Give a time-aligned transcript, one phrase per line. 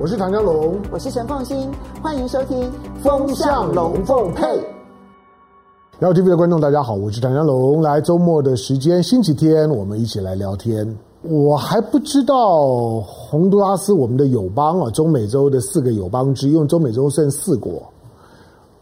[0.00, 1.68] 我是唐江龙，我是陈凤新，
[2.00, 2.62] 欢迎收听
[3.02, 4.46] 《风向龙凤配》。
[5.98, 7.82] 聊 TV 的观众，大家好，我是唐江龙。
[7.82, 10.96] 来周末的时间，星期天，我们一起来聊天。
[11.22, 17.82] 我还不知道洪都拉斯，我们的友邦啊，中美洲的四个友邦之一，因为中美洲剩四国，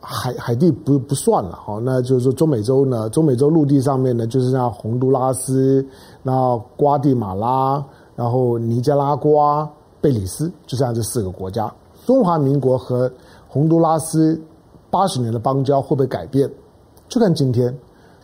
[0.00, 5.82] 海海地不不算了，好，那就是说中美洲呢，中美洲陆地上面呢，就是像洪都拉斯，
[6.22, 7.82] 那瓜地马拉，
[8.14, 9.66] 然后尼加拉瓜。
[10.00, 11.72] 贝里斯就这样，这四个国家，
[12.04, 13.10] 中华民国和
[13.48, 14.40] 洪都拉斯
[14.90, 16.50] 八十年的邦交会不会改变？
[17.08, 17.76] 就看今天，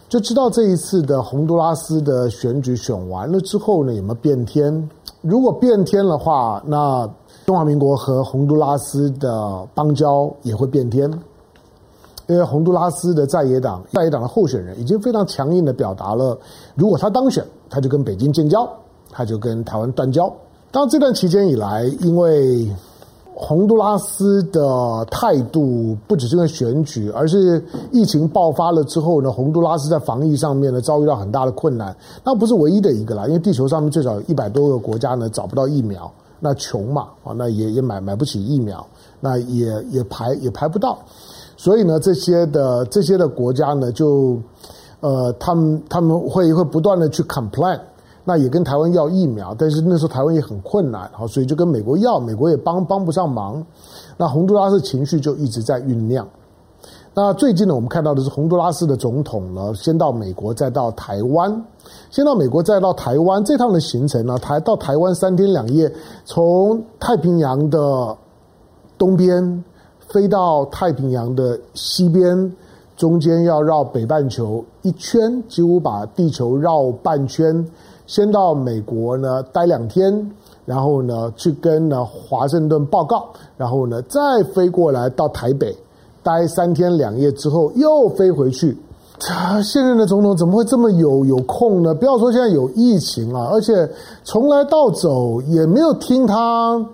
[0.09, 4.89] 就知道这一次的洪都拉斯的选举选完了之后呢，有没有变天？
[5.21, 7.09] 如果变天的话，那
[7.47, 11.09] 中华民国和洪都拉斯的邦交也会变天，
[12.27, 16.37] 因为洪都拉斯的在野党在野党的候选人已经非常强硬的表达了，
[16.75, 18.69] 如果他当选，他就跟北京建交，
[19.11, 20.33] 他就跟台湾断交。
[20.73, 22.67] 当这段期间以来，因为
[23.35, 31.95] 洪都拉斯的态度不只是因为选举，而是疫情爆发了之后呢，洪都拉斯在防疫上面呢遭遇到很大的困难。
[32.25, 36.11] 那不是唯一的一个啦，因为地球上面最少有一百多个国家呢找不到疫苗，
[36.41, 38.83] 那穷嘛啊，那也也买买不起疫苗，
[39.21, 40.99] 那也也排也排不到，
[41.55, 44.39] 所以呢，这些的这些的国家呢，就
[45.01, 47.79] 呃，他们他们会会不断的去 complain。
[48.25, 53.65] 那也跟台湾要疫苗，但是那时候台湾也很困难，好，所以就跟美国要，美国也帮帮不上忙。
[54.17, 56.27] 那洪都拉斯情绪就一直在酝酿。
[57.15, 61.65] 那最近呢，我们看到的是洪都拉斯的总统呢，先到美国，再到台湾，
[62.11, 63.45] 先到美国，再到台湾。
[63.45, 65.93] 这趟的行程呢，台到台湾三天两夜，
[66.25, 68.17] 从太平洋的
[68.97, 69.65] 东边
[69.99, 72.51] 飞到太平洋的西边，
[72.97, 77.67] 中间要绕北半球一圈，几乎把地球绕半圈。
[78.07, 80.31] 先到美国呢待两天，
[80.67, 84.21] 然后呢去跟呢华盛顿报告，然后呢再
[84.53, 85.75] 飞过来到台北
[86.23, 88.77] 待三天两夜之后又飞回去。
[89.31, 91.95] 啊，现任的总统怎么会这么有有空呢？
[91.95, 93.89] 不要说现在有疫情啊，而且
[94.25, 96.85] 从来到走也没有听他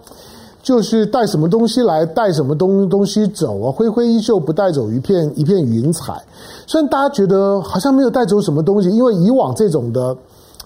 [0.63, 6.23] 就是带什么东西来，带什么东东西走啊，挥挥衣袖不带走一片一片云彩。
[6.67, 10.15] 虽然大家觉得好像没有带走什么东西，因为以往这种的。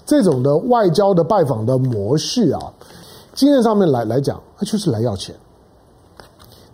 [0.05, 2.59] 这种的外交的拜访的模式啊，
[3.33, 5.35] 经验上面来来讲，他就是来要钱。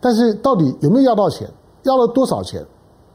[0.02, 1.50] 但是到底有没有要到钱，
[1.84, 2.66] 要了多少钱，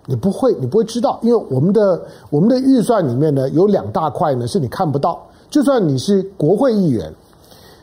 [0.06, 5.20] 你不会，你不会知道，因为我们的我们的预算里面呢，有两大块呢是你看不到。
[5.50, 7.12] 就算你是国会议员，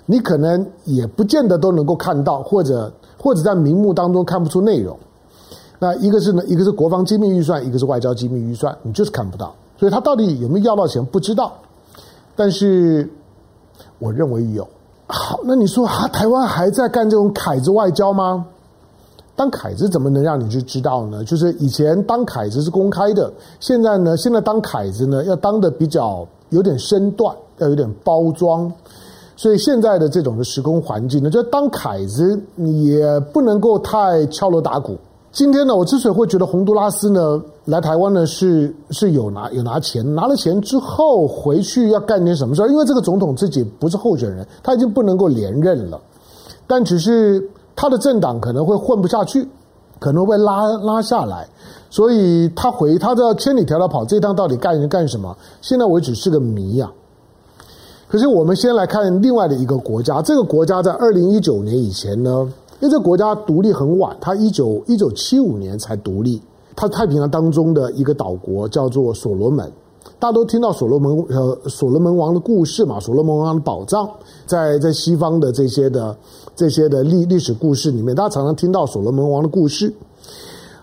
[0.05, 4.97] 你可能也不见得都能够看到，或者或者在名目当中看不出内容。
[5.79, 9.55] 那一个是呢，一个是国防机密预算，一个是外交机密预算，你就是看不到。
[9.79, 11.53] 所以他到底有没有要到钱，不知道。
[12.41, 13.07] 但是，
[13.99, 14.67] 我认为有。
[15.05, 18.43] 好，那你说啊，台湾还在干这种凯子外交吗？
[19.35, 21.23] 当凯子怎么能让你去知道呢？
[21.23, 28.73] 就是以前当凯子是公开的，现在呢，现在当凯子呢，要当的比较有点身段，要有点包装。
[29.35, 34.97] 所以现在的这种的时空环境呢，就当凯子也不能够太敲锣打鼓。
[35.31, 42.67] 今天呢，我之所以会觉得洪都拉斯呢来台湾呢是是有拿有拿钱，拿了钱之后回去要干点什么事儿？
[42.67, 46.01] 因为这个总统自己不是候选人，他已经不能够连任了，
[46.65, 49.47] 但只是他的政党可能会混不下去，
[49.99, 51.47] 可能会拉拉下来，
[51.89, 55.37] 所以他回他的千里迢迢跑这趟到底干干什么？
[55.61, 56.91] 现在为止是个谜呀。
[58.07, 62.51] 可是我们先来看另外的一个国家，这个国家在二零一九年以前呢。
[62.81, 66.41] 因为这个国家独立很晚，它一九一九七五年才独立。
[66.81, 69.71] 它太平洋当中的一个岛国叫做所罗门，
[70.17, 74.09] 大家都听到所罗门呃所罗门王的故事嘛，所罗门王的宝藏，
[74.47, 76.17] 在在西方的这些的
[76.55, 79.93] 这些的历历史故事里面，大家常常听到所罗门王的故事。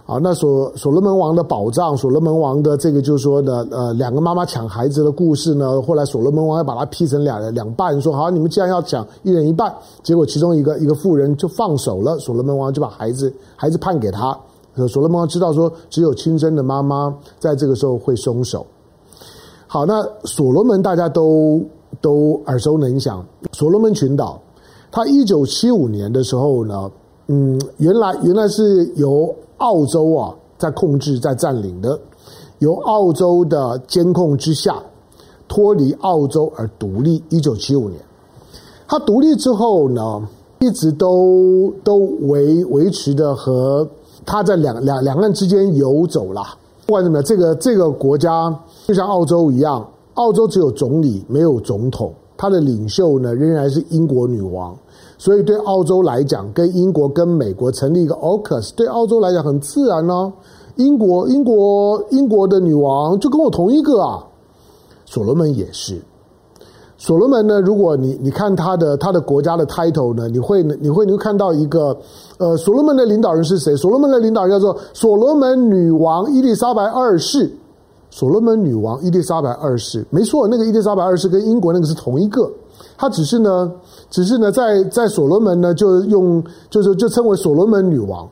[0.07, 5.83] 啊，那所所罗门王的宝藏，所罗门王的这个就是说的，呃，两个妈妈抢孩子的故事呢。
[5.83, 9.75] 后来所罗门王要把它劈成两两半，说好，你们既然要抢，一人一半。
[10.05, 14.39] 结果其中一个一个妇人就放手了，所罗门王就把孩子孩子判给他。
[14.87, 18.67] 所罗门王知道说，只有亲生的妈妈在这个时候会松手。
[19.67, 21.61] 好，那所罗门大家都
[22.01, 24.41] 都耳熟能详，所罗门群岛，
[24.93, 26.91] 他一九七五年的时候呢，
[27.27, 29.35] 嗯，原来原来是由。
[29.59, 31.99] 澳洲啊，在控制、在占领的，
[32.61, 34.81] 由澳洲的监控之下
[35.49, 37.21] 脱离澳洲而独立。
[37.29, 38.01] 一九七五年，
[38.87, 40.29] 它独立之后呢，
[40.61, 41.97] 一直都都
[42.29, 43.85] 维维持的和
[44.29, 46.55] 他在两两两岸之间游走啦。
[46.85, 48.55] 不管怎么样，这个这个国家
[48.87, 54.77] 就像澳洲一样，澳洲只有总理没有总统，他的领袖呢仍然是英国女王。
[55.17, 60.33] 所以对澳洲来讲，跟英国跟美国成立一个 AUKUS，对澳洲来讲很自然呢、啊。
[60.77, 64.23] 英国英国英国的女王就跟我同一个啊，
[65.07, 66.01] 所罗门也是。
[66.99, 71.97] 所罗门呢，如果你你看他的他的国家的 title 呢，你会你会你会看到一个
[72.39, 73.75] 呃，所罗门的领导人是谁？
[73.77, 77.51] 所罗门的领导人叫做所罗门女王伊丽莎白二世。
[78.11, 82.51] 所罗门女王伊丽莎白二世，没错，那个伊丽莎白二世跟英国那个是同一个。
[82.97, 83.71] 她只是呢，
[84.09, 88.27] 只是呢，在在所罗门呢，就用就是就称为所罗门女王，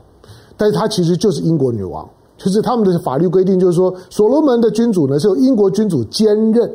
[0.57, 2.09] 但是她其实就是英国女王。
[2.39, 6.71] 就是他们的法律规定，就是说所罗门的君主呢是由英国君主兼任。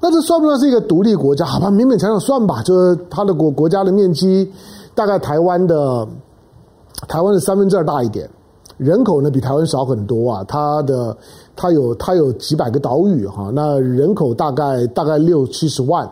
[0.00, 1.44] 那这算不算是一个独立国家？
[1.44, 2.62] 好吧，勉勉强强算吧。
[2.62, 4.50] 就是它的国国家的面积
[4.94, 6.06] 大概台湾的
[7.08, 8.28] 台湾的三分之二大一点，
[8.76, 10.44] 人口呢比台湾少很多啊。
[10.44, 11.16] 它的
[11.56, 16.08] 它有它有几百个岛屿哈，那人口大概大概六七十万。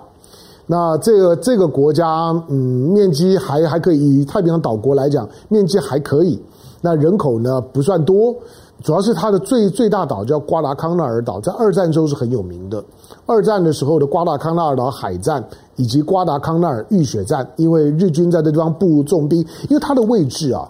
[0.67, 2.07] 那这个这个国家
[2.49, 2.55] 嗯，
[2.93, 6.41] 面积还还可以，以太平洋岛国来讲，面积还可以。
[6.81, 8.35] 那人口呢不算多。
[8.83, 12.83] 主要是它的最最大岛叫瓜达康纳尔岛，在二战时候是很有名的。
[13.27, 15.43] 二战的时候的瓜达康纳尔岛海战
[15.77, 19.39] 以及瓜达康纳尔浴血战，因为日军在这地方布重兵，
[19.69, 20.69] 因为它的位置啊，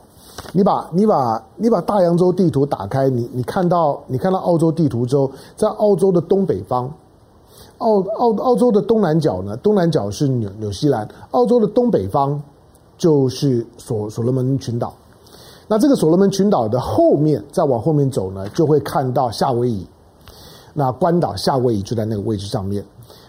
[0.52, 6.90] 你把你把你把大洋洲地图打开，你你看到你看到澳洲地图之后，在澳洲的东北方，
[7.78, 12.40] 澳澳澳洲的东南角呢，东南角是纽纽西兰，澳洲的东北方
[12.98, 14.92] 就是所所罗门群岛。
[15.72, 19.86] 那这个所罗门群岛的后面，再往后面走呢，就会看到夏威夷。
[20.74, 22.84] 那关岛夏威夷就在那个位置上面。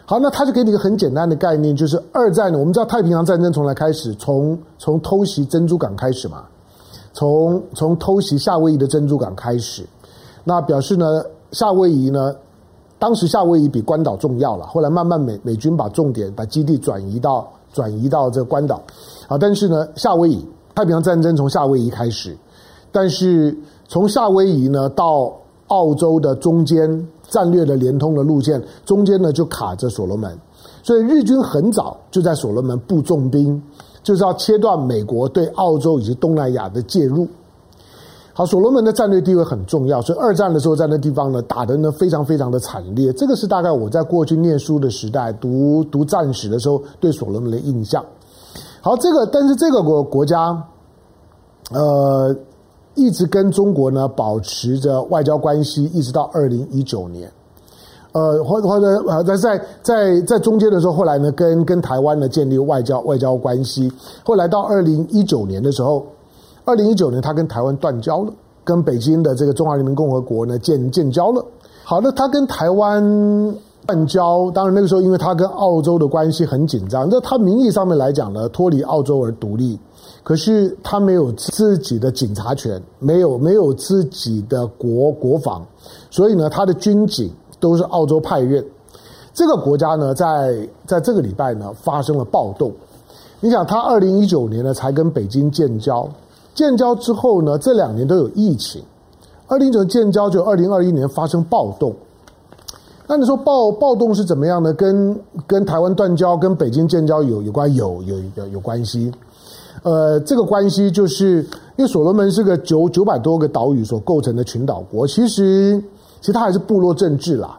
[0.06, 6.44] 好，那他就给你一个很简单的概念，就是二战呢，我们知道太平洋战争从来开始，从从偷袭珍珠港开始嘛，
[7.14, 9.86] 从从偷袭夏威夷的珍珠港开始。
[10.44, 11.24] 那表示呢，
[11.54, 12.36] 夏威夷呢，
[13.00, 14.68] 当时夏威夷比关岛重要了。
[14.68, 18.82] 后来慢慢美美军把重点把基地转移到转移到这个关岛。
[19.30, 20.46] 啊，但是呢，夏威夷。
[20.76, 22.36] 太平洋战争从夏威夷开始，
[22.92, 23.56] 但是
[23.88, 25.32] 从夏威夷呢到
[25.68, 30.36] 澳洲的中间战略的连通的路线，中间呢就卡着所罗门，
[30.82, 33.62] 所以日军很早就在所罗门布重兵，
[34.02, 37.28] 就是要切断美国对澳洲以及东南亚的介入。
[38.36, 43.14] 好，所罗门的战略地位很重要，所以二战的时候在那地方呢打得呢非常非常的惨烈。
[43.14, 48.04] 这个是大概我在过去念书的时代读读战史的时候对所罗门的印象。
[48.86, 50.62] 好，这个但是这个国国家，
[51.72, 52.36] 呃，
[52.96, 57.32] 一直跟中国呢保持着外交关系，一直到二零一九年，
[58.12, 63.90] 呃，或者或者呃在在在在中间的时候，后来呢跟跟台湾呢建立外交外交关系，
[64.26, 66.06] 后来到二零一九年的时候，
[66.66, 68.34] 二零一九年他跟台湾断交了，
[68.66, 71.42] 跟北京的这个中华人民共和国呢建建交了。
[71.86, 73.02] 好那，他跟台湾。
[73.86, 79.78] 断交，当然那个时候，因为他跟澳洲的关系很紧张，那他名义上面来讲呢，脱离澳洲而独立，
[80.24, 85.66] 可是他没有自己的警察权，没有没有自己的国国防，
[86.10, 88.66] 所以呢，他的军警都是澳洲派任。
[89.34, 92.72] 这个国家呢，在在这个礼拜呢，发生了暴动。
[93.42, 96.08] 你想，他二零一九年呢才跟北京建交，
[96.56, 98.82] 建交之后呢，这两年都有疫情，
[99.48, 101.94] 二零一九建交就二零二一年发生暴动。
[103.14, 104.74] 那你说暴暴动是怎么样呢？
[104.74, 105.16] 跟
[105.46, 107.72] 跟台湾断交、跟北京建交有有关？
[107.76, 109.12] 有有有有关系。
[109.84, 111.44] 呃，这个关系就是
[111.76, 115.80] 因为所罗门是个九九百多个岛屿所构成的群岛国，其实
[116.22, 117.56] 其实它还是部落政治啦。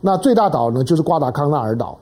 [0.00, 1.96] 那最大岛呢就是瓜达康纳尔岛，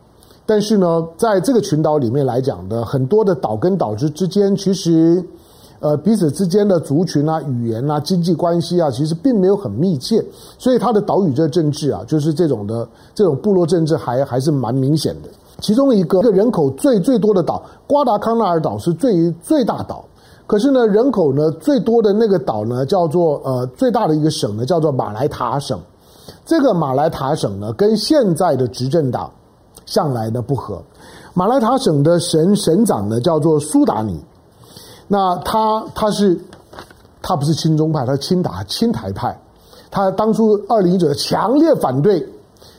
[0.47, 5.23] 但是呢，在这个群岛里面来讲的很多的岛跟岛之之间，其实。
[5.79, 10.25] 呃，彼此之间的族群啊、语言啊、经济关系啊，其实并没有很密切，
[10.59, 15.29] 所以它的岛屿这政治啊，就是这种的这种部落政治还还是蛮明显的。
[15.61, 20.05] 其中一个一个人口最最多的岛，瓜达康纳尔岛是最最大岛，
[20.47, 25.79] 可是呢，人口呢最多的那个岛呢，叫做呃最大的一个省呢，叫做马来塔省。
[26.45, 29.31] 这个马来塔省呢，跟现在的执政党
[29.85, 30.83] 向来呢不合。
[31.35, 34.19] 马来塔省的省省长呢，叫做苏达尼。
[35.09, 36.39] 那他他是
[37.23, 39.37] 他不是亲中派，他是亲打亲台派。
[39.91, 42.27] 他当初二零一九强烈反对，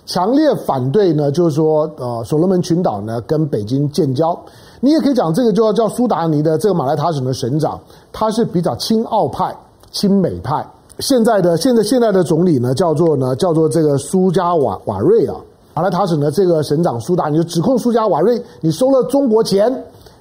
[0.06, 4.38] 强烈反对呢，就是说呃，所罗门群岛呢跟北京建交。
[4.80, 7.80] 你也可以讲这个就要叫苏达尼的这个马来塔省的省长，
[8.12, 9.56] 他是比较亲澳派、
[9.92, 10.64] 亲美派。
[11.00, 15.36] 现在的现在现在的总理呢叫做呢叫做这个苏加瓦瓦瑞啊，
[15.74, 19.72] 马来塔省的这个省长苏达尼就指控苏加瓦瑞，你收了中国钱。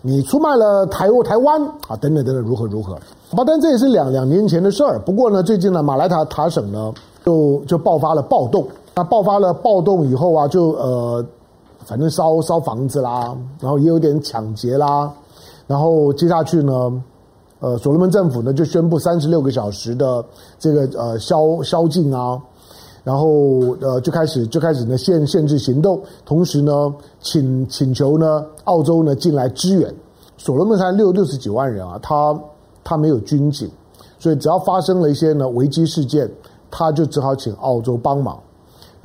[0.02, 2.94] 你出卖了台台湾啊，等等等等，如何如何？
[3.28, 4.98] 好吧，但这也是两两年前的事儿。
[5.00, 6.92] 不过呢，最近呢，马来塔塔省呢，
[7.24, 8.66] 就就爆发了暴动。
[8.94, 11.24] 那爆发了暴动以后啊，就呃，
[11.84, 15.12] 反正烧烧房子啦，然后也有点抢劫啦。
[15.66, 17.02] 然后接下去呢，
[17.60, 20.24] 呃，所罗门政府呢就宣布三十六个小时的
[20.58, 22.40] 这个呃宵宵禁啊，
[23.06, 29.94] 然后呃就开始就开始呢限限制行动，同时呢请请求呢澳洲呢进来支援。
[30.36, 32.36] 所罗门才六六十几万人啊，他
[32.82, 33.70] 他没有军警，
[34.18, 36.28] 所以只要发生了一些呢危机事件，
[36.68, 38.36] 他就只好请澳洲帮忙。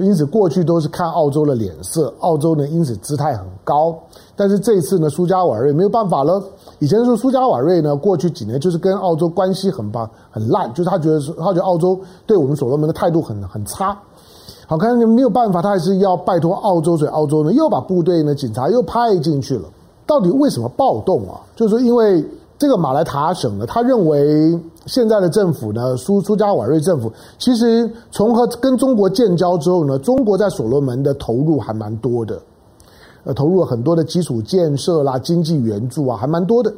[0.02, 3.96] 因此，过去都是看澳洲的脸色，澳洲呢因此姿态很高。
[4.36, 6.44] 但是这次呢，苏加瓦瑞没有办法了。
[6.80, 13.98] 以前说苏加瓦瑞呢，过去几年就是跟澳洲关系很棒很烂，就是他觉得他觉得澳洲对我们所罗门的态度很很差。
[14.68, 19.66] 好，看你没有办法，他还是要拜托澳洲，所以澳洲呢又把部队呢警察又派进去了。
[20.08, 21.40] 到底为什么暴动啊？
[21.56, 22.26] 就是因为。
[22.62, 32.40] 这个马来塔省呢，他认为现在的政府呢，苏苏加瓦瑞政府，其实从和跟中国建交之后呢，中国在所罗门的投入还蛮多的，
[33.24, 36.72] 呃，投入了很多的基础建设啦、经济援助啊，还蛮多的。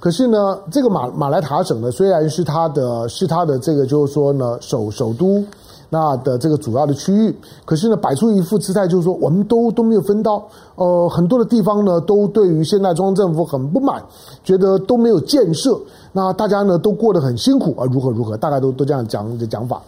[0.00, 5.44] 可是呢，这个马马来塔省呢，虽然是他的，是他的这个就是说呢，首首都。
[5.90, 10.42] 那的这个主要的区域，可是呢，摆出一副姿态，就是说，我们都都没有分到，
[10.76, 14.02] 呃，很多的地方呢，都对于现在中央政府很不满，
[14.42, 15.78] 觉得都没有建设，
[16.12, 19.80] 那大家呢都过得很辛苦啊，如何如何，大概都都这样讲的讲法。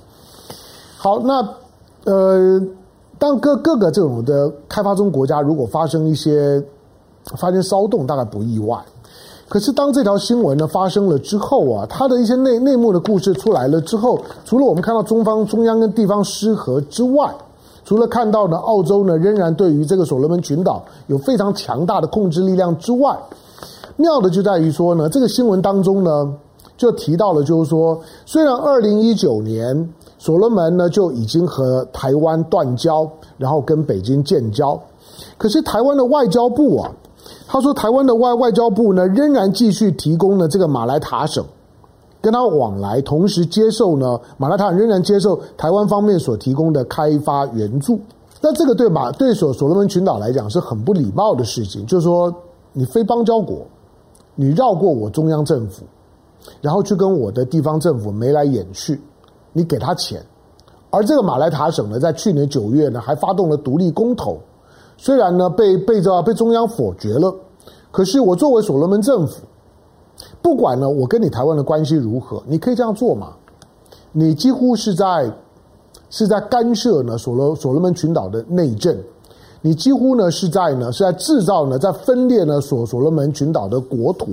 [0.97, 1.49] 好，那
[2.05, 2.63] 呃，
[3.19, 6.63] 当各各个这种的开发中国家如果发生一些
[7.37, 8.79] 发生骚动，大概不意外。
[9.49, 17.33] 可是，当这条新闻呢发生了之后啊，它的一些内内幕的故事出来了之后，除了我们看到中方中央跟地方失和之外，
[17.85, 23.17] 除了看到呢澳洲呢仍然对于这个所罗门群岛有非常强大的控制力量之外，
[23.95, 26.35] 妙的就在于说呢，这个新闻当中呢
[26.77, 29.89] 就提到了，就是说，虽然二零一九年
[30.19, 34.77] 所罗门呢就已经和台湾断交，然后跟北京建交，
[35.39, 36.91] 可是台湾的外交部啊。
[37.49, 41.45] 他说：“台湾的外外交部呢，仍然继续提供呢这个马来塔省
[42.21, 48.01] 跟他往来，同时接受呢马来塔仍然接受台湾方面所提供的开发援助。
[48.41, 52.35] 那这个对马对所所罗门群岛来讲是很不礼貌的事情，就是说
[52.73, 53.65] 你非邦交国，
[54.35, 55.85] 你绕过我中央政府，
[56.61, 59.01] 然后去跟我的地方政府眉来眼去，
[59.53, 60.21] 你给他钱，
[60.91, 64.37] 而这个马来塔省呢，在去年九月呢还发动了独立公投。”
[64.97, 67.35] 虽然呢被被这被中央否决了，
[67.91, 69.43] 可是我作为所罗门政府，
[70.41, 73.33] 不管呢我跟你台湾的关系如何，你可以这样做嘛？
[74.13, 75.31] 你几乎是在
[76.09, 78.97] 是在干涉呢所罗所罗门群岛的内政，
[79.61, 84.29] 你几乎呢是在呢是在制造呢在分裂呢所所罗门群岛的国土。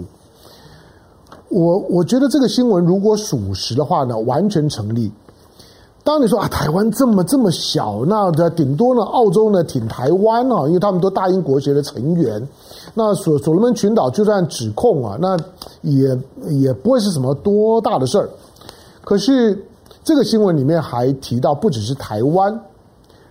[1.50, 5.12] 我我觉得这个新闻如果属实的话呢，完全成立。
[6.04, 12.46] 当你说啊，台湾这么这么小，那顶多呢，澳洲呢挺台湾啊，因为他们都大英国协的成员。
[12.94, 15.38] 那所所罗门群岛就算指控啊，那
[15.82, 16.18] 也
[16.50, 18.30] 也不会是什么多大的事儿。
[19.06, 19.66] 可是
[20.04, 22.60] 这个新闻里面还提到，不只是台湾，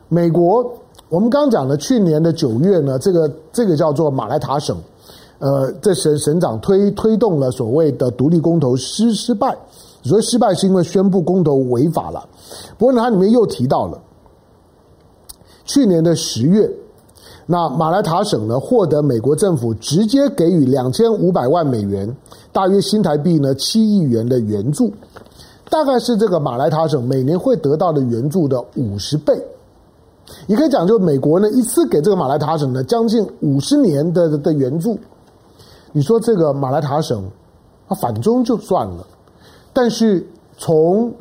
[0.08, 0.64] 美国。
[1.10, 4.74] 我们刚刚讲的去年的九月呢，这个这个叫做马来塔省，
[5.40, 9.54] 呃，这省省长推推动了所谓的独立公投失失败。
[10.02, 12.28] 所以失败是因为宣布公投违法了。
[12.76, 14.00] 不过呢，它里面又提到了
[15.64, 16.68] 去年的十月，
[17.46, 22.16] 那马来塔省呢获得美国政府直接给予两千五百万美元，
[22.52, 24.92] 大约新台币呢七亿元的援助，
[25.70, 29.32] 大概是这个马来塔省每年会得到的援助的五十倍。
[30.46, 34.98] 也可以讲，就美国呢一次给这个马来塔省呢将近五十年的的援助。
[35.92, 37.22] 你说这个马来塔省，
[37.88, 39.06] 它反中就算了。
[39.72, 40.26] 但是
[40.58, 41.12] 从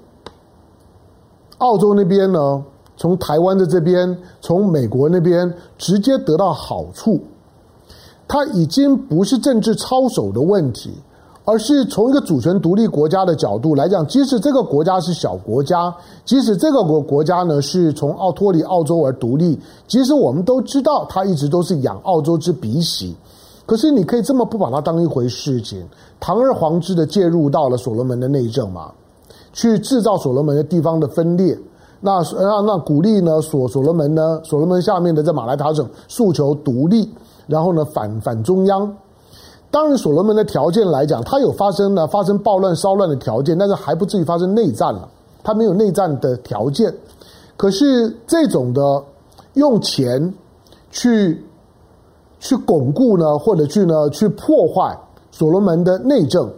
[1.60, 2.64] 澳洲那边呢，
[2.98, 7.20] 从台湾的这边，从美国那边直接得到好处，
[8.28, 10.92] 它已经不是政治操守的问题，
[11.46, 15.94] 而是从一个主权独立国家的角度来讲，即使这个国家是小国家，
[16.26, 23.16] 即使这个国国家呢是从澳脱离澳洲而独立，即使我们都知道它一直都是养澳洲之鼻息。
[23.72, 25.88] 可是你可以这么不把它当一回事情，
[26.20, 28.92] 堂而皇之的介入到了所罗门的内政嘛，
[29.54, 31.58] 去制造所罗门的地方的分裂，
[32.02, 37.10] 那那那鼓励呢所所罗门呢所罗门下面的在马来塔省诉求独立，
[37.48, 38.94] 然后呢反反中央。
[39.70, 45.08] 当然所罗门的条件来讲，它有发生呢发生暴乱骚乱的条件，但是还不至于发生内战了，
[45.44, 46.94] 它没有内战的条件。
[47.56, 49.02] 可是这种的
[49.54, 50.34] 用钱
[50.90, 51.42] 去。
[52.42, 54.98] 去巩固呢，或者去呢，去破坏
[55.32, 56.52] 所罗门的内政，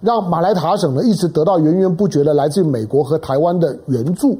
[0.00, 4.38] 让马来塔省呢一直得到源源不绝的来自于美国和台湾的援助。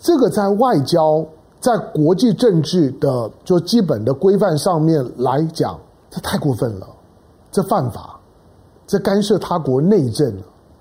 [0.00, 1.24] 这个在外交、
[1.60, 5.78] 在国际政治的就基本的规范上面来讲，
[6.10, 6.86] 这太过分了。
[7.52, 8.18] 这犯法，
[8.86, 10.34] 这干涉他国内政。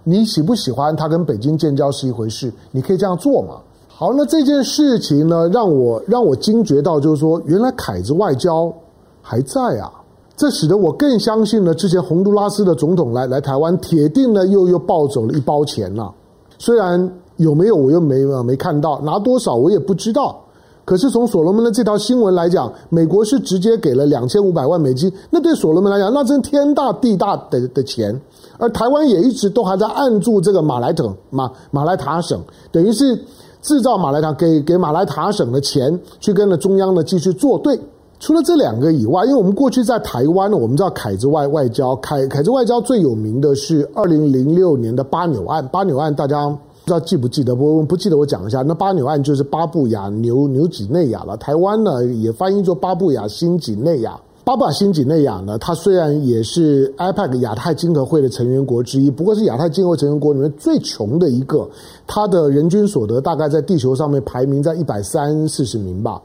[0.03, 3.57] 你喜不喜欢他跟北京建交是一回事，你可以这样做嘛？
[3.87, 8.73] 好，那这件事情呢，让我让我惊觉到，就是说，原来凯子外交
[9.21, 9.91] 还在啊。
[10.35, 16.11] 这使得我更相信了，之前洪都拉斯的总统来来台湾，铁定呢又又抱走了一包钱了。
[16.57, 20.39] 虽然有没有我又没没看到，拿多少我也不知道。
[20.83, 28.19] 可是从所罗门的这条新闻来讲，美国是直接给了两千五百万美金，那对所罗门来讲，那真天大地大的的钱。
[28.57, 33.15] 而台湾也一直都还在按住这个马来省马马来塔省，等于是
[33.61, 37.79] 制造马来塔给给马来塔省的钱，去跟了中央呢继续作对。
[38.21, 45.67] 除了这两个以外，因为我们过去在台湾呢，我们知道凯子外外交，凯凯子外交最有名的是二零零六年的巴纽案。
[45.69, 47.55] 巴纽案大家不知道记不记得？
[47.55, 48.61] 不不记得，我讲一下。
[48.61, 54.15] 那巴纽案就是巴布亚纽纽几内亚了，台湾呢也翻译作巴布亚新几内亚。
[54.43, 61.67] 巴布亚新几内亚呢，它虽然也是 IPEC 亚太经合会的成员国之一，不过是亚太经合会成员国里面最穷的一个，
[62.05, 66.21] 它的人均所得大概在地球上面排名在一百三四十名吧。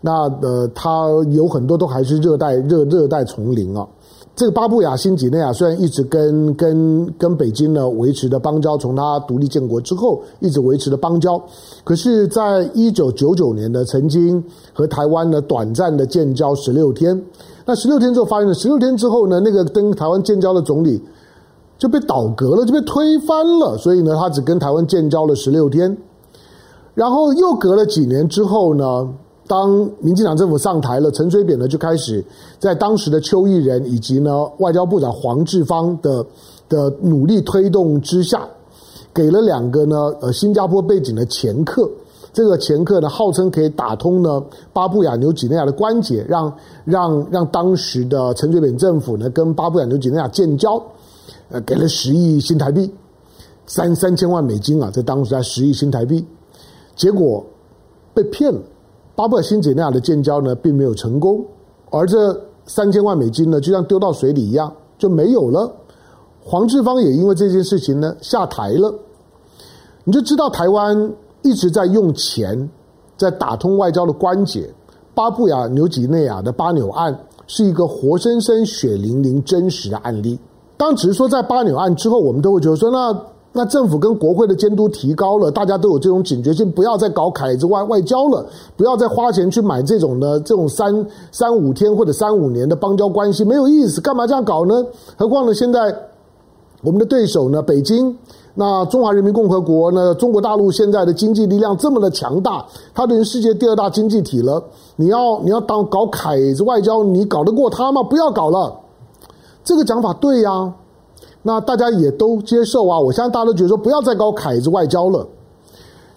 [0.00, 3.86] 那呃，它有很多都还是热带热热带丛林啊。
[4.36, 11.42] 这个巴布亚新几内亚虽然一直跟跟跟北京呢维持的邦交，从它独立建国之后一直维持的邦交，
[11.82, 17.20] 可是，在一九九九年呢，曾经和台湾呢短暂的建交十六天。
[17.66, 21.02] 那十六天之后发现了，十六天之后呢，那个跟台湾建交的总理
[21.76, 23.76] 就被倒阁了，就被推翻了。
[23.76, 25.98] 所以呢，他只跟台湾建交了十六天。
[26.94, 29.08] 然后又隔了几年之后呢，
[29.48, 32.22] 当民进党政府上台了，陈水扁呢就开始
[32.58, 36.24] 在当时的邱义仁以及呢外交部长黄志芳的
[36.68, 38.46] 的努力推动之下，
[39.14, 41.90] 给了两个呢呃新加坡背景的掮客，
[42.30, 50.80] 这个掮客呢号称可以打通呢巴布亚纽几内亚的关节，让让让当时的陈水扁政府呢跟巴布亚纽几内亚建交，
[51.48, 52.92] 呃给了十亿新台币，
[53.66, 56.22] 三三千万美金啊，在当时在十亿新台币，
[56.94, 57.42] 结果
[58.12, 58.60] 被骗了。
[59.18, 61.44] 巴布亚新几内亚的建交呢，并没有成功，
[61.90, 65.68] 而这三千万美金呢，就像丢到水里一样就没有了。
[66.40, 68.94] 黄志芳也因为这件事情呢下台了，
[70.04, 72.70] 你就知道台湾一直在用钱
[73.16, 74.72] 在打通外交的关节。
[75.16, 80.38] 巴布亚纽几内亚的巴纽案是一个活生生、血淋淋、真实的案例。
[80.76, 83.20] 当，只是说在巴纽案之后，我们都会觉得说那。
[83.52, 94.84] 那政府跟国会的监督提高了，大家都有这种警觉性，不要再搞凯子外外交了，不要再花钱去买这种的这种三三五天或者三五年的邦交关系，没有意思，干嘛这样搞呢？
[95.16, 95.80] 何况呢，现在
[96.82, 98.16] 我们的对手呢，北京，
[98.54, 104.62] 那中华人民共和国呢，中国大陆现在的经济力量这么的强大，它等于世界第二大经济体了，
[104.96, 108.02] 你要你要当搞凯子外交，你搞得过他吗？
[108.02, 108.72] 不要搞了，
[109.64, 110.72] 这个讲法对呀、
[111.42, 112.98] 那大家也都接受啊！
[112.98, 115.26] 我相信大家都觉得说不要再搞凯子外交了。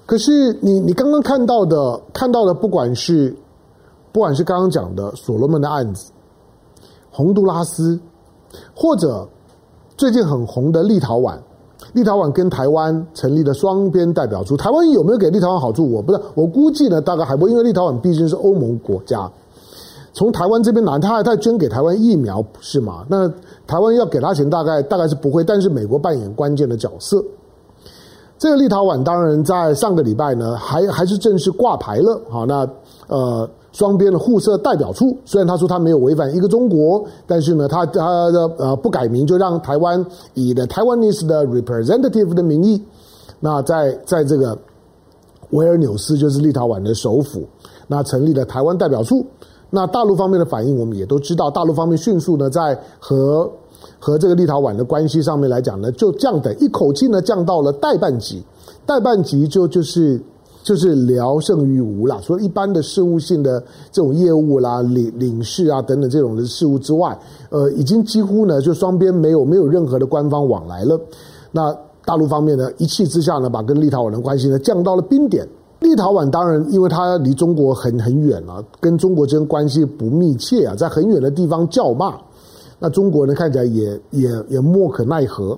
[0.05, 3.33] 可是你你刚刚看到的看到的，不管是
[4.11, 6.11] 不管是刚刚讲的所罗门的案子、
[7.11, 7.97] 洪都拉斯，
[8.75, 9.25] 或者
[9.95, 11.37] 最近很红的立陶宛，
[11.93, 15.89] 立陶宛跟台湾成立了双边代表处，台湾有没有给立陶宛好处？
[15.89, 19.31] 我不知道，我估计呢，大概还不，因为立陶宛毕竟是欧盟国家。
[20.13, 23.05] 从台湾这边拿，他还他捐给台湾疫苗，不是吗？
[23.07, 23.27] 那
[23.65, 25.43] 台湾要给他钱，大概大概是不会。
[25.43, 27.23] 但是美国扮演关键的角色。
[28.37, 32.19] 这个立陶宛当然在上个礼拜呢，还还是正式挂牌了。
[32.29, 32.67] 好，那
[33.07, 42.83] 呃双边的互设代表处，虽然他说他没有违反一个中国，但是呢，他他的呃不改名，就让台湾以的 Taiwanese 的 representative 的名义，
[43.39, 44.57] 那在在这个
[45.51, 47.47] 维尔纽斯就是立陶宛的首府，
[47.87, 49.25] 那成立了台湾代表处。
[49.73, 51.49] 那大陆方面的反应，我们也都知道。
[51.49, 53.49] 大陆方面迅速呢，在和
[53.97, 58.43] 和这个立陶宛的关系上面来讲呢，就降等一口气呢降到了代办级，
[58.85, 60.21] 代办级就就是
[60.61, 62.19] 就是聊胜于无啦。
[62.21, 67.17] 除了一般的事务性的这种业务啦、领领事啊等等这种的事务之外，
[67.49, 70.99] 呃，已经几乎呢就双边没有没有任何的官方往来了。
[71.51, 75.47] 那大陆方面呢，一气之下呢，把跟立陶宛的关系呢降到了冰点。
[75.81, 82.15] 立陶宛当然，因为它离中国很很远啊，跟中国之间关系不密切啊，在很远的地方叫骂，
[82.79, 85.57] 那中国呢看起来也也也莫可奈何。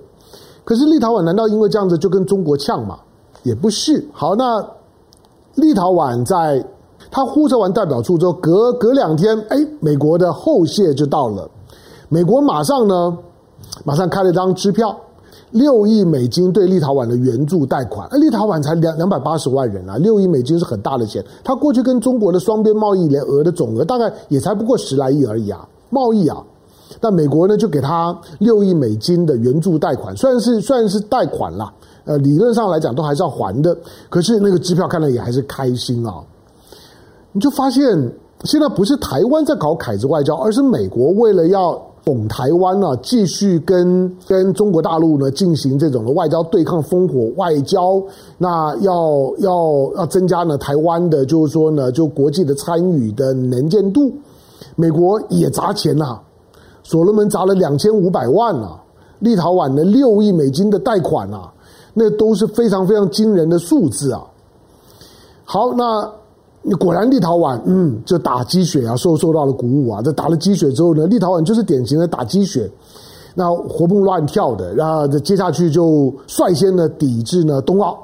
[0.64, 2.98] 可是立陶宛难道因为这样子就跟中国呛吗？
[3.42, 4.02] 也不是。
[4.12, 4.66] 好，那
[5.56, 6.64] 立陶宛在
[7.10, 11.48] 他呼设完代表处之后，隔隔两天，哎，美国的后谢就到了，
[12.08, 13.18] 美国马上呢，
[13.84, 14.98] 马上开了一张支票。
[15.54, 21.24] 六亿美金对立陶宛的援助贷款，而立陶宛才两两百八十万人啊，六亿美金是很大的钱。
[21.44, 26.42] 他过去跟中国的双边贸易联额的总额大概也才不过十来亿而已啊，贸易啊，
[27.00, 31.72] 那美国呢就给他六亿美金的援助贷款，虽然是虽然是贷款啦，
[32.04, 33.76] 呃，理论上来讲都还是要还的，
[34.10, 36.14] 可是那个支票看了也还是开心啊。
[37.30, 38.12] 你就发现
[38.42, 41.80] 现在不是台湾在搞凯子外交，而是美国为了要。
[42.04, 48.02] 拱台湾呢、啊，继续跟跟中国大陆呢进行这种的外交对抗，烽火外交，
[48.36, 54.12] 那要要要增加呢台湾的，就是说呢，就国际的参与的能见度。
[54.76, 56.22] 美国也砸钱呐、啊，
[56.82, 58.78] 所罗门砸了两千五百万啊，
[59.20, 61.50] 立陶宛的六亿美金的贷款啊，
[61.94, 64.22] 那都是非常非常惊人的数字啊。
[65.44, 66.23] 好，那。
[66.66, 70.00] 你果然立陶宛，嗯，就打鸡血啊，受受到了鼓舞啊。
[70.02, 72.70] 这打了鸡血之后呢，立陶宛就是典型的打鸡血，
[73.34, 74.72] 那活蹦乱跳的。
[74.72, 77.98] 然后接下去就率先的抵制呢冬奥，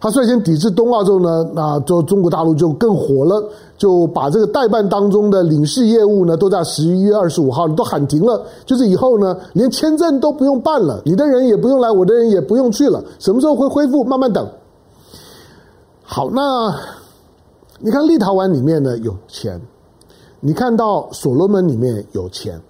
[0.00, 3.40] 他率先抵制冬奥之后呢，那就中国大陆就更火了，
[3.78, 14.02] 就把这个代办当中的领事业务呢，都在十一月二十五号都喊停了，就是以后呢，连签证都不用办了，你的人也不用来，我的人也不用去了，什么时候会恢复？
[14.02, 14.44] 慢慢等。
[16.02, 16.74] 好，那。
[17.84, 19.60] 你看立陶宛里面呢有钱，
[20.38, 22.60] 你看到所罗门里面有钱，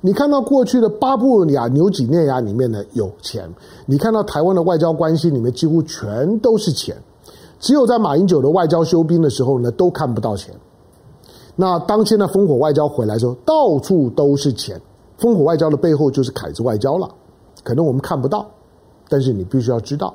[0.00, 3.52] 你看到过去的巴布亚纽几内亚里面呢有钱，
[3.84, 6.96] 你看到台湾的外交关系里面几乎全都是钱，
[7.60, 10.54] 只有在马英九的外交休兵的时候呢都看不到钱。
[11.54, 14.80] 那当现在烽火外交回来的时候，到处都是钱。
[15.20, 17.06] 烽火外交的背后就是凯子外交了，
[17.62, 18.46] 可能我们看不到，
[19.06, 20.14] 但是你必须要知道，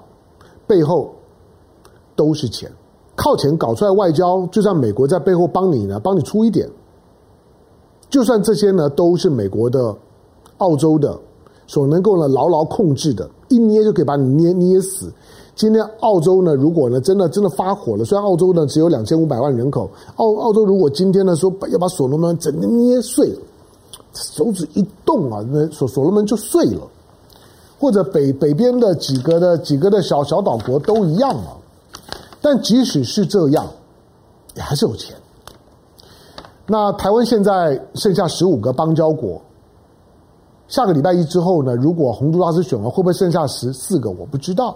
[0.66, 1.14] 背后
[2.16, 2.72] 都是钱。
[3.18, 6.70] 靠钱搞出来外交，就算美国在背后帮你呢，帮你出一点，
[8.12, 9.94] 就算这些呢都是美国的、
[10.60, 11.18] 澳洲的
[11.66, 15.12] 所能够呢牢牢控制的，一捏就可以把你捏捏死。
[15.56, 23.36] 今天澳洲呢，如果呢真的真的发火了，虽然澳洲呢只有两千五百万人口，澳澳洲如果今天呢说要把所罗门整个捏碎，
[24.14, 26.82] 手指一动啊，那所所罗门就碎了，
[27.80, 31.58] 或者北北边的几个的几个的小小岛国都一样啊。
[32.42, 33.66] 但即使是这样，
[34.56, 35.16] 也还是有钱。
[36.66, 39.42] 那台湾现在剩下十五个邦交国，
[40.68, 44.12] 下个礼拜一之后呢，如果洪都拉斯选完，会不会剩下十四个？
[44.12, 44.76] 我不知道。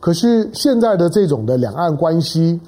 [0.00, 2.60] 可是现在的这种的两岸关系，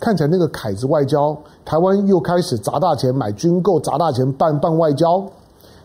[0.00, 5.24] 看起来那个凯子外交，台湾又开始砸大钱买军购，砸大钱办办外交，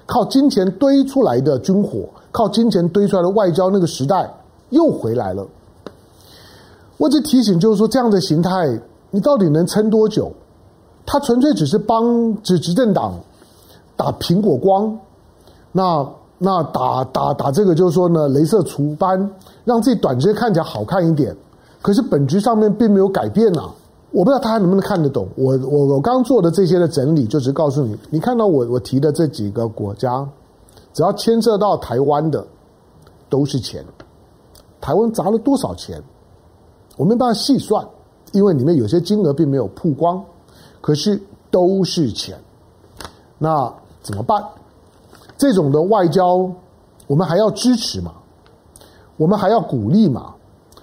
[0.08, 4.28] 靠金钱堆出来的军火，靠金钱堆出来的外交，那个时代
[4.72, 5.48] 又回来了。
[6.98, 8.80] 我只提醒，就是说这样的形态，
[9.12, 10.32] 你到底能撑多久？
[11.06, 13.20] 他纯粹只是帮执执政党
[13.96, 14.98] 打苹果光，
[15.72, 19.30] 那那打打打这个，就是说呢，镭射除斑，
[19.66, 21.36] 让自己短时间看起来好看一点。
[21.82, 23.70] 可是本质上面并没有改变呐。
[24.12, 25.28] 我不知道他还能不能看得懂。
[25.36, 30.24] 我我我刚做的这些的整理，就只告诉你，你看到我我提的这几个国家，
[30.94, 32.46] 只要牵涉到台湾的，
[33.28, 33.84] 都是钱。
[34.80, 36.02] 台湾砸了多少钱？
[36.98, 37.86] 我没办法细算，
[38.32, 40.24] 因为里面有些金额并没有曝光，
[40.82, 42.38] 可是都是钱。
[43.38, 44.44] 那怎么办？
[45.38, 46.50] 这种的外交，
[47.08, 48.14] 我们还要支持吗？
[49.18, 50.34] 我们还要鼓励吗？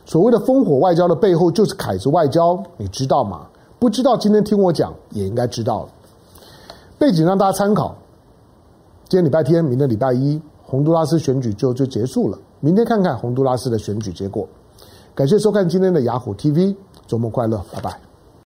[0.05, 3.46] 所谓的烽火外交的背后就是凯子外交，你知道吗？
[3.79, 5.88] 不知道，今天听我讲也应该知道了。
[6.99, 7.94] 背景让大家参考。
[9.09, 12.38] 今天礼拜天，明天礼拜一，洪都拉斯选举就就结束了。
[12.61, 14.46] 明天看看洪都拉斯的选举结果。
[15.14, 16.75] 感谢收看今天的雅虎 TV，
[17.07, 18.10] 周末快乐，拜拜。